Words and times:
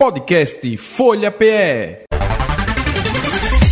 Podcast 0.00 0.78
Folha 0.78 1.30
PE. 1.30 2.04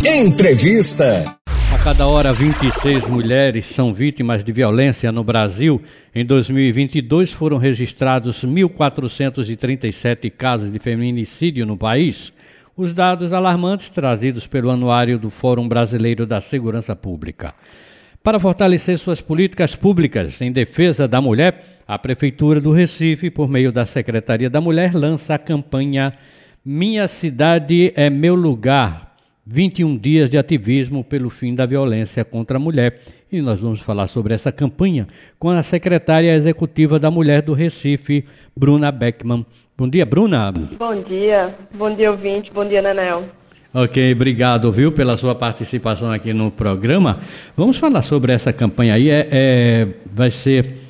Entrevista. 0.05 1.35
A 1.73 1.83
cada 1.83 2.05
hora, 2.05 2.31
26 2.31 3.07
mulheres 3.07 3.65
são 3.65 3.91
vítimas 3.91 4.43
de 4.43 4.51
violência 4.51 5.11
no 5.11 5.23
Brasil. 5.23 5.81
Em 6.13 6.23
2022, 6.23 7.31
foram 7.31 7.57
registrados 7.57 8.43
1.437 8.43 10.29
casos 10.29 10.71
de 10.71 10.77
feminicídio 10.77 11.65
no 11.65 11.75
país. 11.75 12.31
Os 12.77 12.93
dados 12.93 13.33
alarmantes 13.33 13.89
trazidos 13.89 14.45
pelo 14.45 14.69
Anuário 14.69 15.17
do 15.17 15.31
Fórum 15.31 15.67
Brasileiro 15.67 16.27
da 16.27 16.39
Segurança 16.39 16.95
Pública. 16.95 17.55
Para 18.23 18.39
fortalecer 18.39 18.97
suas 18.97 19.21
políticas 19.21 19.75
públicas 19.75 20.41
em 20.41 20.51
defesa 20.51 21.07
da 21.07 21.21
mulher, 21.21 21.79
a 21.87 21.97
Prefeitura 21.97 22.59
do 22.59 22.71
Recife, 22.71 23.29
por 23.29 23.47
meio 23.47 23.71
da 23.71 23.85
Secretaria 23.85 24.49
da 24.49 24.61
Mulher, 24.61 24.93
lança 24.93 25.33
a 25.33 25.39
campanha 25.39 26.13
Minha 26.63 27.07
Cidade 27.07 27.93
é 27.95 28.09
Meu 28.09 28.35
Lugar 28.35 29.09
21 29.51 29.97
dias 29.97 30.29
de 30.29 30.37
ativismo 30.37 31.03
pelo 31.03 31.29
fim 31.29 31.55
da 31.55 31.65
violência 31.65 32.23
contra 32.23 32.57
a 32.57 32.59
mulher. 32.59 33.01
E 33.31 33.41
nós 33.41 33.59
vamos 33.59 33.81
falar 33.81 34.07
sobre 34.07 34.33
essa 34.33 34.51
campanha 34.51 35.07
com 35.39 35.49
a 35.49 35.63
secretária 35.63 36.35
executiva 36.35 36.99
da 36.99 37.09
Mulher 37.09 37.41
do 37.41 37.53
Recife, 37.53 38.25
Bruna 38.55 38.91
Beckman. 38.91 39.43
Bom 39.75 39.89
dia, 39.89 40.05
Bruna. 40.05 40.51
Bom 40.51 41.01
dia. 41.01 41.55
Bom 41.73 41.95
dia, 41.95 42.11
ouvinte. 42.11 42.51
Bom 42.51 42.65
dia, 42.65 42.81
Nenel. 42.81 43.38
Ok, 43.71 44.11
obrigado, 44.13 44.71
viu, 44.71 44.91
pela 44.91 45.15
sua 45.15 45.35
participação 45.35 46.11
aqui 46.11 46.33
no 46.33 46.49
programa. 46.49 47.19
Vamos 47.55 47.77
falar 47.77 48.01
sobre 48.01 48.33
essa 48.33 48.51
campanha 48.51 48.95
aí. 48.95 49.11
É, 49.11 49.27
é 49.31 49.87
vai 50.11 50.31
ser 50.31 50.87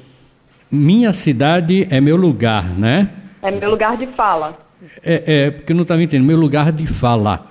Minha 0.71 1.11
Cidade 1.11 1.87
é 1.89 1.99
Meu 1.99 2.15
Lugar, 2.15 2.69
né? 2.69 3.09
É 3.41 3.51
meu 3.51 3.71
lugar 3.71 3.97
de 3.97 4.07
fala. 4.07 4.57
É, 5.03 5.23
é 5.25 5.51
porque 5.51 5.73
não 5.73 5.81
estava 5.81 6.01
entendendo. 6.01 6.27
Meu 6.27 6.37
lugar 6.37 6.71
de 6.71 6.85
fala. 6.85 7.47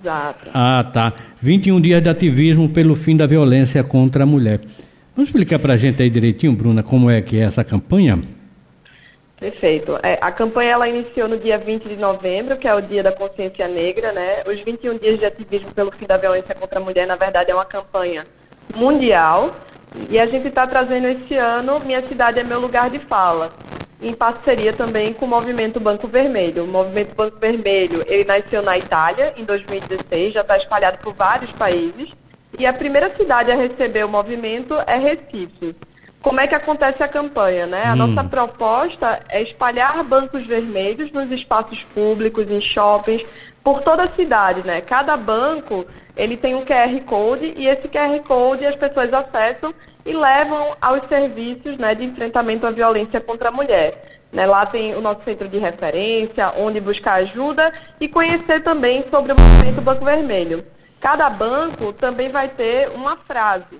Exato. 0.00 0.50
Ah, 0.52 0.84
tá. 0.90 1.12
21 1.42 1.80
dias 1.80 2.02
de 2.02 2.08
ativismo 2.08 2.68
pelo 2.68 2.96
fim 2.96 3.16
da 3.16 3.26
violência 3.26 3.82
contra 3.84 4.24
a 4.24 4.26
mulher. 4.26 4.60
Vamos 5.14 5.30
explicar 5.30 5.58
para 5.58 5.74
a 5.74 5.76
gente 5.76 6.02
aí 6.02 6.10
direitinho, 6.10 6.52
Bruna, 6.52 6.82
como 6.82 7.10
é 7.10 7.20
que 7.20 7.38
é 7.38 7.44
essa 7.44 7.64
campanha? 7.64 8.20
Perfeito. 9.46 9.96
É, 10.02 10.18
a 10.20 10.32
campanha 10.32 10.72
ela 10.72 10.88
iniciou 10.88 11.28
no 11.28 11.38
dia 11.38 11.56
20 11.56 11.88
de 11.88 11.96
novembro, 11.96 12.56
que 12.56 12.66
é 12.66 12.74
o 12.74 12.80
Dia 12.80 13.00
da 13.00 13.12
Consciência 13.12 13.68
Negra, 13.68 14.10
né? 14.10 14.42
Os 14.44 14.60
21 14.60 14.98
dias 14.98 15.18
de 15.20 15.24
ativismo 15.24 15.72
pelo 15.72 15.92
fim 15.92 16.04
da 16.04 16.16
violência 16.16 16.52
contra 16.52 16.80
a 16.80 16.82
mulher, 16.82 17.06
na 17.06 17.14
verdade, 17.14 17.52
é 17.52 17.54
uma 17.54 17.64
campanha 17.64 18.26
mundial. 18.74 19.54
E 20.10 20.18
a 20.18 20.26
gente 20.26 20.48
está 20.48 20.66
trazendo 20.66 21.06
esse 21.06 21.36
ano 21.36 21.78
Minha 21.78 22.02
Cidade 22.02 22.40
é 22.40 22.42
Meu 22.42 22.58
Lugar 22.58 22.90
de 22.90 22.98
Fala 22.98 23.52
em 24.02 24.12
parceria 24.12 24.72
também 24.72 25.12
com 25.12 25.26
o 25.26 25.28
Movimento 25.28 25.78
Banco 25.78 26.08
Vermelho. 26.08 26.64
O 26.64 26.66
Movimento 26.66 27.14
Banco 27.14 27.38
Vermelho, 27.38 28.04
ele 28.08 28.24
nasceu 28.24 28.62
na 28.62 28.76
Itália 28.76 29.32
em 29.36 29.44
2016, 29.44 30.34
já 30.34 30.40
está 30.40 30.56
espalhado 30.56 30.98
por 30.98 31.14
vários 31.14 31.52
países, 31.52 32.10
e 32.58 32.66
a 32.66 32.72
primeira 32.72 33.14
cidade 33.14 33.52
a 33.52 33.54
receber 33.54 34.04
o 34.04 34.08
movimento 34.08 34.74
é 34.88 34.96
Recife. 34.96 35.76
Como 36.26 36.40
é 36.40 36.48
que 36.48 36.56
acontece 36.56 37.00
a 37.04 37.06
campanha, 37.06 37.68
né? 37.68 37.84
A 37.86 37.92
hum. 37.92 38.08
nossa 38.08 38.24
proposta 38.24 39.20
é 39.28 39.40
espalhar 39.40 40.02
bancos 40.02 40.44
vermelhos 40.44 41.12
nos 41.12 41.30
espaços 41.30 41.84
públicos, 41.94 42.50
em 42.50 42.60
shoppings, 42.60 43.24
por 43.62 43.80
toda 43.80 44.02
a 44.02 44.12
cidade, 44.12 44.66
né? 44.66 44.80
Cada 44.80 45.16
banco, 45.16 45.86
ele 46.16 46.36
tem 46.36 46.56
um 46.56 46.64
QR 46.64 47.00
Code 47.06 47.54
e 47.56 47.68
esse 47.68 47.86
QR 47.86 48.18
Code 48.26 48.66
as 48.66 48.74
pessoas 48.74 49.12
acessam 49.12 49.72
e 50.04 50.12
levam 50.12 50.76
aos 50.80 51.06
serviços 51.08 51.78
né, 51.78 51.94
de 51.94 52.04
enfrentamento 52.06 52.66
à 52.66 52.72
violência 52.72 53.20
contra 53.20 53.50
a 53.50 53.52
mulher. 53.52 54.24
Né, 54.32 54.46
lá 54.46 54.66
tem 54.66 54.96
o 54.96 55.00
nosso 55.00 55.20
centro 55.24 55.46
de 55.46 55.58
referência, 55.58 56.52
onde 56.58 56.80
buscar 56.80 57.20
ajuda 57.20 57.72
e 58.00 58.08
conhecer 58.08 58.64
também 58.64 59.04
sobre 59.12 59.30
o 59.30 59.36
movimento 59.40 59.80
Banco 59.80 60.04
Vermelho. 60.04 60.66
Cada 61.00 61.30
banco 61.30 61.92
também 61.92 62.30
vai 62.30 62.48
ter 62.48 62.88
uma 62.88 63.16
frase. 63.16 63.75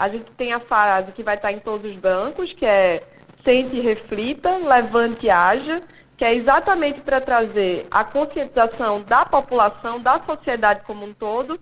A 0.00 0.08
gente 0.08 0.30
tem 0.34 0.54
a 0.54 0.58
frase 0.58 1.12
que 1.12 1.22
vai 1.22 1.34
estar 1.34 1.52
em 1.52 1.58
todos 1.58 1.90
os 1.90 1.94
bancos, 1.98 2.54
que 2.54 2.64
é 2.64 3.02
sente 3.44 3.76
e 3.76 3.80
reflita, 3.80 4.56
levante 4.56 5.26
e 5.26 5.30
haja, 5.30 5.82
que 6.16 6.24
é 6.24 6.34
exatamente 6.34 7.02
para 7.02 7.20
trazer 7.20 7.86
a 7.90 8.02
conscientização 8.02 9.02
da 9.02 9.26
população, 9.26 10.00
da 10.00 10.18
sociedade 10.26 10.80
como 10.86 11.04
um 11.04 11.12
todo, 11.12 11.60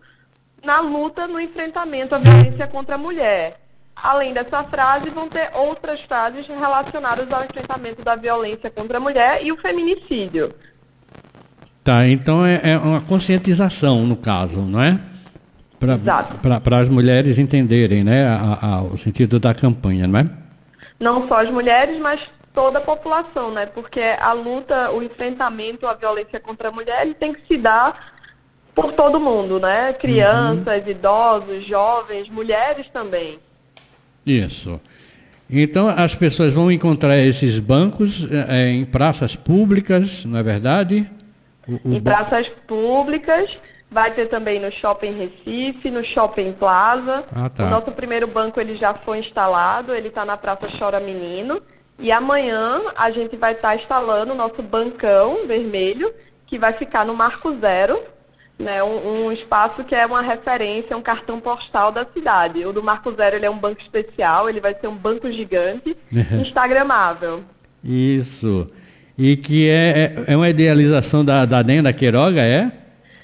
na 0.64 0.78
luta 0.78 1.26
no 1.26 1.40
enfrentamento 1.40 2.14
à 2.14 2.18
violência 2.18 2.68
contra 2.68 2.94
a 2.94 2.98
mulher. 2.98 3.60
Além 3.96 4.32
dessa 4.32 4.62
frase, 4.62 5.10
vão 5.10 5.28
ter 5.28 5.50
outras 5.54 6.00
frases 6.02 6.46
relacionadas 6.46 7.26
ao 7.32 7.44
enfrentamento 7.44 8.04
da 8.04 8.14
violência 8.14 8.70
contra 8.70 8.98
a 8.98 9.00
mulher 9.00 9.44
e 9.44 9.50
o 9.50 9.56
feminicídio. 9.56 10.54
Tá, 11.82 12.06
então 12.06 12.46
é, 12.46 12.60
é 12.62 12.78
uma 12.78 13.00
conscientização 13.00 14.06
no 14.06 14.16
caso, 14.16 14.60
não 14.60 14.80
é? 14.80 15.07
Para 15.78 16.80
as 16.80 16.88
mulheres 16.88 17.38
entenderem 17.38 18.02
né, 18.02 18.26
a, 18.26 18.58
a, 18.60 18.82
o 18.82 18.98
sentido 18.98 19.38
da 19.38 19.54
campanha, 19.54 20.06
não 20.06 20.18
é? 20.18 20.26
Não 20.98 21.28
só 21.28 21.42
as 21.42 21.50
mulheres, 21.50 21.98
mas 22.00 22.30
toda 22.52 22.78
a 22.78 22.82
população, 22.82 23.52
né? 23.52 23.66
Porque 23.66 24.00
a 24.20 24.32
luta, 24.32 24.90
o 24.90 25.02
enfrentamento 25.02 25.86
à 25.86 25.94
violência 25.94 26.40
contra 26.40 26.68
a 26.68 26.72
mulher, 26.72 27.02
ele 27.02 27.14
tem 27.14 27.32
que 27.32 27.46
se 27.46 27.56
dar 27.56 28.12
por 28.74 28.92
todo 28.92 29.20
mundo, 29.20 29.60
né? 29.60 29.92
Crianças, 29.92 30.82
uhum. 30.82 30.90
idosos, 30.90 31.64
jovens, 31.64 32.28
mulheres 32.28 32.88
também. 32.88 33.38
Isso. 34.26 34.80
Então 35.50 35.88
as 35.88 36.14
pessoas 36.14 36.52
vão 36.52 36.70
encontrar 36.70 37.18
esses 37.18 37.58
bancos 37.58 38.26
é, 38.30 38.70
em 38.70 38.84
praças 38.84 39.34
públicas, 39.34 40.24
não 40.24 40.38
é 40.38 40.42
verdade? 40.42 41.08
O, 41.66 41.90
o 41.90 41.94
em 41.94 42.00
praças 42.00 42.48
públicas, 42.48 43.58
vai 43.90 44.10
ter 44.10 44.26
também 44.26 44.60
no 44.60 44.70
Shopping 44.70 45.12
Recife, 45.12 45.90
no 45.90 46.04
Shopping 46.04 46.52
Plaza. 46.52 47.24
Ah, 47.34 47.48
tá. 47.48 47.64
O 47.64 47.70
nosso 47.70 47.90
primeiro 47.92 48.26
banco 48.26 48.60
ele 48.60 48.76
já 48.76 48.92
foi 48.94 49.18
instalado, 49.18 49.94
ele 49.94 50.08
está 50.08 50.24
na 50.24 50.36
Praça 50.36 50.68
Chora 50.78 51.00
Menino. 51.00 51.60
E 51.98 52.12
amanhã 52.12 52.80
a 52.96 53.10
gente 53.10 53.36
vai 53.36 53.52
estar 53.52 53.70
tá 53.70 53.76
instalando 53.76 54.32
o 54.32 54.36
nosso 54.36 54.62
bancão 54.62 55.46
vermelho, 55.46 56.12
que 56.46 56.58
vai 56.58 56.72
ficar 56.72 57.04
no 57.04 57.14
Marco 57.14 57.54
Zero, 57.60 58.00
né, 58.58 58.82
um, 58.82 59.26
um, 59.26 59.32
espaço 59.32 59.84
que 59.84 59.94
é 59.94 60.04
uma 60.06 60.20
referência, 60.20 60.96
um 60.96 61.02
cartão 61.02 61.40
postal 61.40 61.90
da 61.90 62.04
cidade. 62.04 62.64
O 62.64 62.72
do 62.72 62.82
Marco 62.82 63.12
Zero 63.12 63.36
ele 63.36 63.46
é 63.46 63.50
um 63.50 63.58
banco 63.58 63.80
especial, 63.80 64.48
ele 64.48 64.60
vai 64.60 64.74
ser 64.78 64.88
um 64.88 64.96
banco 64.96 65.30
gigante, 65.32 65.96
instagramável. 66.40 67.42
Isso. 67.82 68.68
E 69.16 69.36
que 69.36 69.68
é, 69.68 70.24
é, 70.26 70.32
é 70.32 70.36
uma 70.36 70.48
idealização 70.48 71.24
da, 71.24 71.44
da 71.44 71.62
Nena 71.62 71.92
Queiroga, 71.92 72.42
é? 72.42 72.70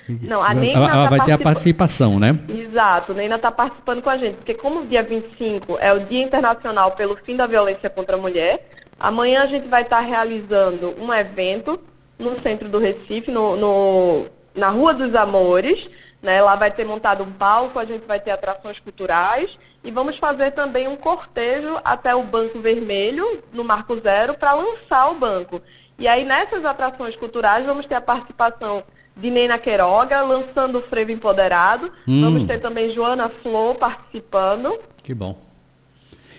Não, 0.09 0.43
a 0.43 0.53
Nena 0.53 0.79
ela, 0.79 0.93
ela 0.93 1.05
tá 1.05 1.17
vai 1.17 1.21
ter 1.25 1.33
a 1.33 1.39
participação, 1.39 2.19
né? 2.19 2.39
Exato, 2.49 3.13
a 3.13 3.15
Nena 3.15 3.37
está 3.37 3.51
participando 3.51 4.03
com 4.03 4.11
a 4.11 4.19
gente, 4.19 4.37
porque 4.37 4.55
como 4.55 4.81
o 4.81 4.87
dia 4.87 5.03
25 5.03 5.79
é 5.81 5.93
o 5.93 6.01
Dia 6.01 6.23
Internacional 6.23 6.93
pelo 6.93 7.17
Fim 7.17 7.37
da 7.37 7.47
Violência 7.47 7.89
contra 7.89 8.17
a 8.17 8.19
Mulher, 8.21 8.69
amanhã 8.99 9.43
a 9.43 9.47
gente 9.47 9.67
vai 9.67 9.83
estar 9.83 9.99
tá 9.99 10.03
realizando 10.03 10.95
um 11.01 11.13
evento 11.13 11.81
no 12.19 12.39
centro 12.41 12.69
do 12.69 12.79
Recife, 12.79 13.31
no, 13.31 13.57
no 13.57 14.27
na 14.55 14.69
Rua 14.69 14.95
dos 14.95 15.15
Amores. 15.15 15.89
Né? 16.23 16.41
Lá 16.41 16.55
vai 16.55 16.71
ter 16.71 16.87
montado 16.87 17.23
um 17.23 17.31
palco, 17.31 17.79
a 17.79 17.85
gente 17.85 18.07
vai 18.07 18.19
ter 18.19 18.31
atrações 18.31 18.79
culturais 18.79 19.59
e 19.83 19.91
vamos 19.91 20.17
fazer 20.17 20.53
também 20.53 20.89
um 20.89 20.97
cortejo 20.97 21.79
até 21.85 22.15
o 22.15 22.23
Banco 22.23 22.61
Vermelho, 22.61 23.43
no 23.53 23.63
Marco 23.63 24.01
Zero, 24.01 24.33
para 24.33 24.55
lançar 24.55 25.11
o 25.11 25.15
banco. 25.15 25.61
E 25.99 26.09
aí 26.09 26.25
nessas 26.25 26.65
atrações 26.65 27.15
culturais 27.15 27.67
vamos 27.67 27.85
ter 27.85 27.95
a 27.95 28.01
participação 28.01 28.83
de 29.17 29.31
Nena 29.31 29.59
Queiroga, 29.59 30.23
lançando 30.23 30.79
o 30.79 30.83
Frevo 30.83 31.13
Empoderado. 31.13 31.91
Hum. 32.07 32.23
Vamos 32.23 32.45
ter 32.45 32.59
também 32.59 32.91
Joana 32.91 33.29
Flor 33.29 33.77
participando. 33.77 34.79
Que 35.03 35.15
bom. 35.15 35.39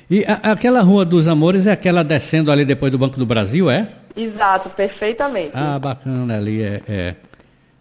E 0.09 0.23
a, 0.25 0.51
aquela 0.51 0.81
Rua 0.81 1.05
dos 1.05 1.27
Amores 1.27 1.65
é 1.65 1.71
aquela 1.71 2.03
descendo 2.03 2.51
ali 2.51 2.65
depois 2.65 2.91
do 2.91 2.97
Banco 2.97 3.17
do 3.17 3.25
Brasil, 3.25 3.69
é? 3.69 3.89
Exato, 4.15 4.69
perfeitamente. 4.69 5.51
Ah, 5.53 5.79
bacana 5.79 6.37
ali, 6.37 6.61
é. 6.61 6.81
é. 6.87 7.15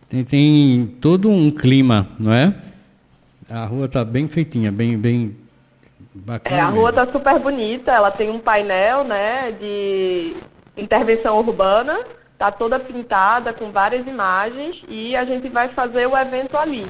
Tem, 0.09 0.25
tem 0.25 0.87
todo 1.01 1.31
um 1.31 1.51
clima, 1.51 2.09
não 2.19 2.33
é? 2.33 2.55
A 3.49 3.67
rua 3.67 3.87
está 3.87 4.05
bem 4.05 4.27
feitinha, 4.27 4.73
bem, 4.73 4.97
bem 4.97 5.37
bacana. 6.15 6.57
É, 6.57 6.61
a 6.61 6.67
rua 6.67 6.91
está 6.91 7.07
super 7.11 7.39
bonita, 7.39 7.93
ela 7.93 8.11
tem 8.11 8.31
um 8.31 8.39
painel, 8.39 9.05
né, 9.05 9.53
de 9.53 10.35
intervenção 10.77 11.39
urbana, 11.39 11.99
está 12.35 12.51
toda 12.51 12.79
pintada 12.79 13.53
com 13.53 13.71
várias 13.71 14.07
imagens 14.07 14.85
e 14.89 15.17
a 15.17 15.25
gente 15.25 15.49
vai 15.49 15.69
fazer 15.69 16.07
o 16.07 16.17
evento 16.17 16.57
ali. 16.57 16.87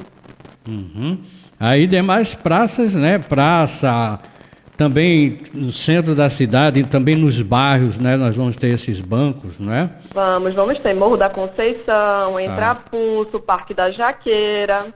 Uhum. 0.67 1.17
Aí 1.59 1.87
demais 1.87 2.35
praças, 2.35 2.93
né? 2.93 3.17
Praça, 3.17 4.19
também 4.75 5.39
no 5.53 5.71
centro 5.71 6.13
da 6.13 6.29
cidade, 6.29 6.83
também 6.83 7.15
nos 7.15 7.41
bairros, 7.41 7.97
né? 7.97 8.17
Nós 8.17 8.35
vamos 8.35 8.55
ter 8.55 8.73
esses 8.73 8.99
bancos, 8.99 9.53
não 9.57 9.71
é? 9.71 9.89
Vamos, 10.13 10.53
vamos 10.53 10.79
ter 10.79 10.93
Morro 10.93 11.15
da 11.15 11.29
Conceição, 11.29 12.39
Entrapulso, 12.39 13.37
ah. 13.37 13.41
Parque 13.41 13.73
da 13.73 13.91
Jaqueira. 13.91 14.87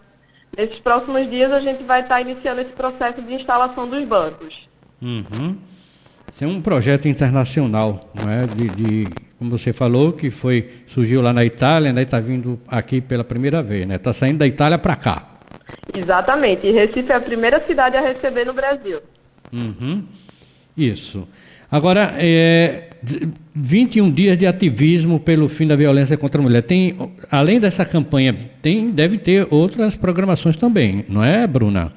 Nesses 0.57 0.79
próximos 0.79 1.29
dias 1.29 1.53
a 1.53 1.61
gente 1.61 1.83
vai 1.83 2.01
estar 2.01 2.19
iniciando 2.19 2.61
esse 2.61 2.71
processo 2.71 3.21
de 3.21 3.33
instalação 3.33 3.87
dos 3.87 4.03
bancos. 4.03 4.67
Uhum. 5.01 5.55
Isso 6.33 6.43
é 6.43 6.47
um 6.47 6.61
projeto 6.61 7.07
internacional, 7.07 8.09
não 8.13 8.29
é? 8.29 8.45
De, 8.47 8.67
de 8.67 9.07
como 9.39 9.57
você 9.57 9.71
falou, 9.71 10.11
que 10.11 10.29
foi 10.29 10.69
surgiu 10.87 11.21
lá 11.21 11.31
na 11.31 11.45
Itália, 11.45 11.93
né? 11.93 12.01
Está 12.01 12.19
vindo 12.19 12.59
aqui 12.67 12.99
pela 12.99 13.23
primeira 13.23 13.63
vez, 13.63 13.87
né? 13.87 13.95
Está 13.95 14.11
saindo 14.11 14.39
da 14.39 14.45
Itália 14.45 14.77
para 14.77 14.97
cá. 14.97 15.29
Exatamente. 15.95 16.67
E 16.67 16.71
Recife 16.71 17.09
é 17.09 17.15
a 17.15 17.21
primeira 17.21 17.63
cidade 17.65 17.95
a 17.95 18.01
receber 18.01 18.45
no 18.45 18.53
Brasil. 18.53 18.99
Uhum. 19.51 20.03
Isso. 20.75 21.25
Agora, 21.71 22.15
é, 22.17 22.89
21 23.55 24.11
dias 24.11 24.37
de 24.37 24.45
ativismo 24.45 25.19
pelo 25.19 25.47
fim 25.47 25.67
da 25.67 25.75
violência 25.75 26.17
contra 26.17 26.41
a 26.41 26.43
mulher. 26.43 26.61
Tem, 26.63 26.97
além 27.31 27.59
dessa 27.59 27.85
campanha, 27.85 28.51
tem, 28.61 28.91
deve 28.91 29.17
ter 29.17 29.47
outras 29.49 29.95
programações 29.95 30.57
também, 30.57 31.05
não 31.07 31.23
é, 31.23 31.47
Bruna? 31.47 31.93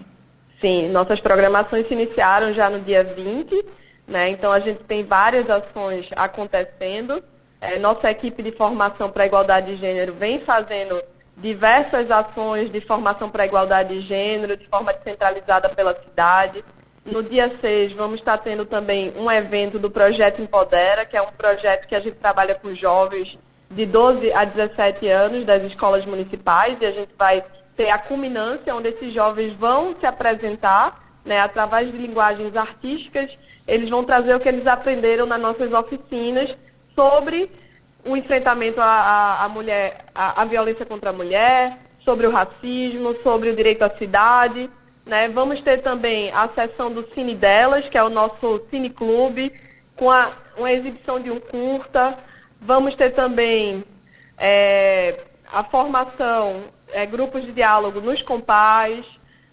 Sim, 0.61 0.91
nossas 0.91 1.19
programações 1.19 1.89
se 1.89 1.95
iniciaram 1.95 2.55
já 2.55 2.71
no 2.71 2.81
dia 2.81 3.03
20, 3.03 3.65
né? 4.07 4.31
Então 4.31 4.53
a 4.53 4.61
gente 4.61 4.79
tem 4.85 5.05
várias 5.05 5.51
ações 5.51 6.09
acontecendo. 6.15 7.23
É, 7.63 7.79
nossa 7.79 8.11
equipe 8.11 8.43
de 8.43 8.51
formação 8.51 9.09
para 9.09 9.23
a 9.23 9.27
igualdade 9.27 9.77
de 9.77 9.81
gênero 9.81 10.13
vem 10.19 10.41
fazendo 10.41 11.01
diversas 11.37 12.11
ações 12.11 12.69
de 12.73 12.81
formação 12.81 13.31
para 13.31 13.45
a 13.45 13.47
igualdade 13.47 14.01
de 14.01 14.01
gênero, 14.01 14.57
de 14.57 14.67
forma 14.67 14.93
descentralizada 14.93 15.69
pela 15.69 15.95
cidade. 15.95 16.65
No 17.07 17.23
dia 17.23 17.53
6, 17.61 17.93
vamos 17.93 18.19
estar 18.19 18.37
tendo 18.39 18.65
também 18.65 19.15
um 19.17 19.31
evento 19.31 19.79
do 19.79 19.89
Projeto 19.89 20.43
Empodera, 20.43 21.07
que 21.07 21.17
é 21.17 21.23
um 21.23 21.31
projeto 21.31 21.87
que 21.87 21.95
a 21.95 22.01
gente 22.01 22.17
trabalha 22.17 22.57
com 22.57 22.75
jovens 22.75 23.39
de 23.71 23.87
12 23.87 24.33
a 24.33 24.45
17 24.45 25.07
anos 25.07 25.45
das 25.45 25.63
escolas 25.63 26.05
municipais, 26.05 26.77
e 26.81 26.85
a 26.85 26.91
gente 26.91 27.13
vai 27.17 27.45
ter 27.77 27.91
a 27.91 27.99
culminância 27.99 28.75
onde 28.75 28.89
esses 28.89 29.15
jovens 29.15 29.55
vão 29.55 29.95
se 30.01 30.05
apresentar, 30.05 31.01
né, 31.25 31.39
através 31.39 31.93
de 31.93 31.97
linguagens 31.97 32.57
artísticas, 32.57 33.39
eles 33.69 33.89
vão 33.89 34.03
trazer 34.03 34.35
o 34.35 34.41
que 34.41 34.49
eles 34.49 34.67
aprenderam 34.67 35.27
nas 35.27 35.41
nossas 35.41 35.73
oficinas 35.73 36.57
sobre 36.97 37.51
o 38.05 38.17
enfrentamento 38.17 38.81
à, 38.81 38.85
à, 38.85 39.45
à 39.45 39.49
mulher, 39.49 40.05
à, 40.15 40.43
à 40.43 40.45
violência 40.45 40.85
contra 40.85 41.11
a 41.11 41.13
mulher, 41.13 41.79
sobre 42.05 42.27
o 42.27 42.31
racismo, 42.31 43.17
sobre 43.23 43.51
o 43.51 43.57
direito 43.57 43.83
à 43.83 43.91
cidade, 43.91 44.69
né? 45.05 45.29
Vamos 45.29 45.61
ter 45.61 45.81
também 45.81 46.31
a 46.33 46.49
sessão 46.49 46.91
do 46.91 47.07
Cine 47.15 47.35
Delas, 47.35 47.89
que 47.89 47.99
é 47.99 48.03
o 48.03 48.09
nosso 48.09 48.63
Cine 48.71 48.91
Clube, 48.91 49.53
com 49.97 50.11
a, 50.11 50.31
uma 50.57 50.73
exibição 50.73 51.21
de 51.21 51.31
um 51.31 51.41
curta. 51.41 52.19
Vamos 52.61 52.95
ter 52.95 53.11
também 53.11 53.85
é, 54.39 55.19
a 55.53 55.65
formação, 55.65 56.65
é, 56.93 57.05
grupos 57.07 57.43
de 57.43 57.53
diálogo 57.53 58.01
nos 58.01 58.23
compás, 58.23 59.05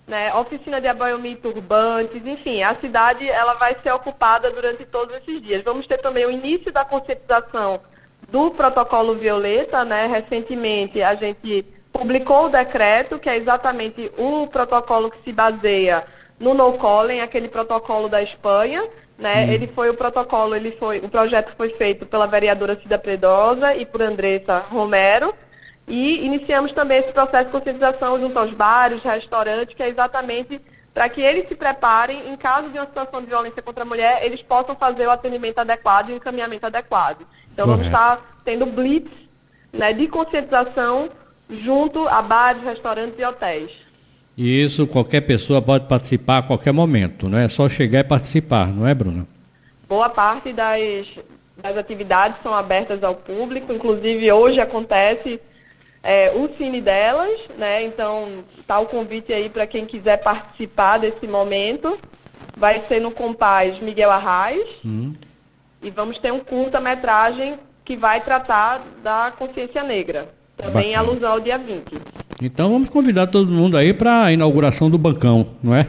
né, 0.10 0.34
oficina 0.34 0.82
de 0.82 0.88
abaiomi 0.88 1.36
turbantes, 1.36 2.26
enfim, 2.26 2.64
a 2.64 2.76
cidade 2.76 3.30
ela 3.30 3.54
vai 3.54 3.78
ser 3.84 3.92
ocupada 3.92 4.50
durante 4.50 4.84
todos 4.84 5.16
esses 5.16 5.40
dias. 5.40 5.62
Vamos 5.62 5.86
ter 5.86 6.00
também 6.00 6.26
o 6.26 6.32
início 6.32 6.74
da 6.74 6.84
conscientização 6.84 7.80
do 8.28 8.50
protocolo 8.50 9.14
Violeta, 9.14 9.86
né? 9.86 10.08
Recentemente 10.08 11.00
a 11.04 11.14
gente 11.14 11.64
publicou 11.94 12.46
o 12.46 12.50
decreto, 12.50 13.20
que 13.20 13.30
é 13.30 13.38
exatamente 13.38 14.12
o 14.18 14.48
protocolo 14.48 15.12
que 15.12 15.24
se 15.24 15.32
baseia 15.32 16.04
no 16.40 16.56
no 16.56 16.74
calling, 16.74 17.20
aquele 17.20 17.48
protocolo 17.48 18.10
da 18.10 18.24
Espanha, 18.24 18.82
né? 19.16 19.46
Hum. 19.46 19.52
Ele 19.52 19.68
foi 19.68 19.92
o 19.92 19.94
protocolo, 19.94 20.56
ele 20.56 20.72
foi, 20.80 20.98
o 20.98 21.10
projeto 21.10 21.54
foi 21.56 21.70
feito 21.70 22.08
pela 22.08 22.26
vereadora 22.26 22.80
Cida 22.82 22.98
Predosa 22.98 23.76
e 23.76 23.86
por 23.86 24.02
Andressa 24.02 24.58
Romero. 24.72 25.36
E 25.90 26.24
iniciamos 26.24 26.72
também 26.72 27.00
esse 27.00 27.12
processo 27.12 27.46
de 27.46 27.52
conscientização 27.52 28.20
junto 28.22 28.38
aos 28.38 28.52
bares, 28.52 29.02
restaurantes, 29.02 29.74
que 29.74 29.82
é 29.82 29.90
exatamente 29.90 30.62
para 30.94 31.10
que 31.10 31.22
eles 31.22 31.48
se 31.48 31.56
preparem, 31.56 32.32
em 32.32 32.38
caso 32.38 32.70
de 32.70 32.78
uma 32.78 32.86
situação 32.86 33.22
de 33.22 33.28
violência 33.28 33.62
contra 33.62 33.84
a 33.84 33.88
mulher, 33.88 34.24
eles 34.24 34.42
possam 34.42 34.76
fazer 34.76 35.08
o 35.08 35.12
atendimento 35.12 35.60
adequado 35.60 36.10
e 36.10 36.14
o 36.14 36.16
encaminhamento 36.18 36.66
adequado. 36.66 37.26
Então, 37.52 37.66
Correto. 37.66 37.84
vamos 37.84 37.88
estar 37.88 38.40
tendo 38.46 38.66
blitz 38.68 39.12
né, 39.74 39.92
de 39.94 40.08
conscientização 40.08 41.10
junto 41.50 42.08
a 42.08 42.22
bares, 42.22 42.64
restaurantes 42.64 43.18
e 43.18 43.26
hotéis. 43.26 43.72
E 44.38 44.64
isso 44.64 44.86
qualquer 44.86 45.22
pessoa 45.22 45.62
pode 45.62 45.86
participar 45.88 46.38
a 46.38 46.44
qualquer 46.44 46.72
momento, 46.72 47.28
não 47.28 47.38
é 47.38 47.50
só 47.50 47.68
chegar 47.68 48.00
e 48.00 48.04
participar, 48.04 48.68
não 48.68 48.88
é, 48.88 48.94
Bruna? 48.94 49.28
Boa 49.88 50.10
parte 50.10 50.54
das, 50.54 51.18
das 51.58 51.76
atividades 51.78 52.38
são 52.44 52.54
abertas 52.54 53.04
ao 53.04 53.16
público, 53.16 53.74
inclusive 53.74 54.32
hoje 54.32 54.62
acontece 54.62 55.42
é, 56.04 56.32
o 56.32 56.50
Cine 56.58 56.82
delas, 56.82 57.42
né? 57.58 57.84
Então 57.84 58.44
está 58.58 58.80
o 58.80 58.86
convite 58.86 59.34
aí 59.34 59.50
para 59.50 59.68
quem 59.68 59.86
quiser 59.86 60.18
participar 60.18 60.98
desse 60.98 61.28
momento. 61.28 61.98
Vai 62.58 62.84
ser 62.88 63.00
no 63.00 63.12
Compaz 63.12 63.80
Miguel 63.80 64.12
Arraes. 64.12 64.80
Hum. 64.84 65.14
E 65.82 65.90
vamos 65.90 66.18
ter 66.18 66.32
um 66.32 66.40
curta-metragem 66.40 67.58
que 67.86 67.96
vai 67.96 68.22
tratar 68.22 68.82
da 69.04 69.32
consciência 69.38 69.84
negra. 69.84 70.30
Também 70.58 70.92
Bacana. 70.92 71.10
alusão 71.10 71.32
ao 71.32 71.40
dia 71.40 71.58
20. 71.58 71.84
Então 72.42 72.72
vamos 72.72 72.90
convidar 72.90 73.28
todo 73.28 73.50
mundo 73.50 73.78
aí 73.78 73.94
para 73.94 74.26
a 74.26 74.32
inauguração 74.32 74.90
do 74.90 74.98
bancão, 74.98 75.56
não 75.64 75.74
é? 75.74 75.88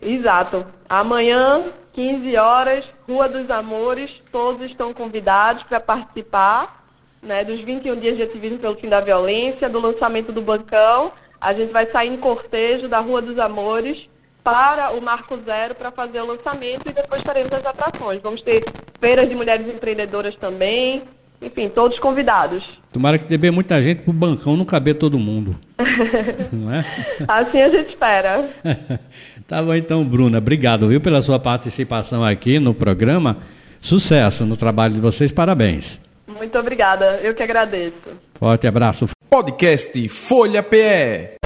Exato. 0.00 0.66
Amanhã, 0.88 1.64
15 1.92 2.36
horas, 2.36 2.84
Rua 3.08 3.28
dos 3.28 3.50
Amores, 3.50 4.22
todos 4.30 4.66
estão 4.66 4.92
convidados 4.92 5.62
para 5.64 5.80
participar 5.80 6.85
né, 7.26 7.44
dos 7.44 7.60
21 7.60 7.96
dias 7.96 8.16
de 8.16 8.22
ativismo 8.22 8.58
pelo 8.58 8.76
fim 8.76 8.88
da 8.88 9.00
violência, 9.00 9.68
do 9.68 9.80
lançamento 9.80 10.32
do 10.32 10.40
bancão. 10.40 11.12
A 11.40 11.52
gente 11.52 11.72
vai 11.72 11.90
sair 11.90 12.08
em 12.08 12.16
cortejo 12.16 12.88
da 12.88 13.00
Rua 13.00 13.20
dos 13.20 13.38
Amores 13.38 14.08
para 14.42 14.92
o 14.92 15.02
Marco 15.02 15.36
Zero 15.44 15.74
para 15.74 15.90
fazer 15.90 16.20
o 16.20 16.26
lançamento 16.26 16.88
e 16.88 16.92
depois 16.92 17.20
faremos 17.22 17.52
as 17.52 17.66
atrações. 17.66 18.20
Vamos 18.22 18.40
ter 18.40 18.64
feiras 19.00 19.28
de 19.28 19.34
mulheres 19.34 19.66
empreendedoras 19.66 20.36
também, 20.36 21.02
enfim, 21.42 21.68
todos 21.68 21.98
convidados. 21.98 22.80
Tomara 22.92 23.18
que 23.18 23.36
dê 23.36 23.50
muita 23.50 23.82
gente 23.82 24.02
para 24.02 24.10
o 24.10 24.14
bancão 24.14 24.56
não 24.56 24.64
caber 24.64 24.94
todo 24.94 25.18
mundo. 25.18 25.56
não 26.52 26.72
é? 26.72 26.84
Assim 27.26 27.60
a 27.60 27.68
gente 27.68 27.88
espera. 27.88 28.48
tá 29.48 29.60
bom 29.60 29.74
então, 29.74 30.04
Bruna. 30.04 30.38
Obrigado, 30.38 30.86
viu, 30.88 31.00
pela 31.00 31.20
sua 31.20 31.40
participação 31.40 32.24
aqui 32.24 32.60
no 32.60 32.72
programa. 32.72 33.38
Sucesso 33.80 34.46
no 34.46 34.56
trabalho 34.56 34.94
de 34.94 35.00
vocês, 35.00 35.30
parabéns. 35.32 36.00
Muito 36.26 36.58
obrigada, 36.58 37.20
eu 37.22 37.34
que 37.34 37.42
agradeço. 37.42 37.94
Forte 38.38 38.66
abraço. 38.66 39.08
Podcast 39.30 40.08
Folha 40.08 40.62
PE. 40.62 41.36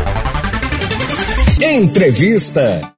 Entrevista. 1.63 2.93